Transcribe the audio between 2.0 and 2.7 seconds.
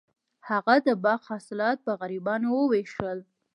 غریبانو